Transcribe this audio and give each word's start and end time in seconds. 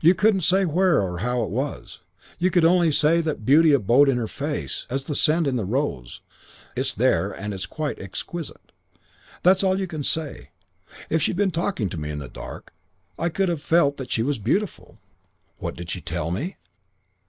You 0.00 0.14
couldn't 0.14 0.42
say 0.42 0.64
where 0.64 0.98
it 0.98 1.02
was 1.04 1.10
or 1.14 1.18
how 1.18 1.42
it 1.42 1.50
was. 1.50 1.98
You 2.38 2.48
could 2.48 2.64
only 2.64 2.92
say 2.92 3.20
that 3.20 3.44
beauty 3.44 3.72
abode 3.72 4.08
in 4.08 4.18
her 4.18 4.28
face 4.28 4.86
as 4.88 5.02
the 5.02 5.16
scent 5.16 5.48
in 5.48 5.56
the 5.56 5.64
rose. 5.64 6.20
It's 6.76 6.94
there 6.94 7.32
and 7.32 7.52
it's 7.52 7.66
exquisite: 7.80 8.70
that's 9.42 9.64
all 9.64 9.80
you 9.80 9.88
can 9.88 10.04
say. 10.04 10.50
If 11.10 11.22
she'd 11.22 11.34
been 11.34 11.50
talking 11.50 11.88
to 11.88 11.96
me 11.98 12.10
in 12.10 12.20
the 12.20 12.28
dark 12.28 12.72
I 13.18 13.28
could 13.30 13.48
have 13.48 13.60
felt 13.60 13.96
that 13.96 14.12
she 14.12 14.22
was 14.22 14.38
beautiful. 14.38 15.00
"What 15.58 15.74
did 15.74 15.90
she 15.90 16.00
tell 16.00 16.30
me? 16.30 16.54